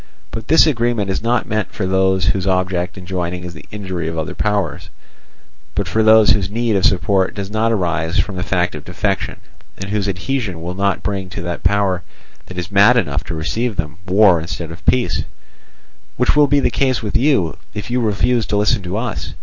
[0.31, 4.07] But this agreement is not meant for those whose object in joining is the injury
[4.07, 4.89] of other powers,
[5.75, 9.39] but for those whose need of support does not arise from the fact of defection,
[9.77, 12.01] and whose adhesion will not bring to the power
[12.47, 15.23] that is mad enough to receive them war instead of peace;
[16.17, 19.35] which will be the case with you, if you refuse to listen to us.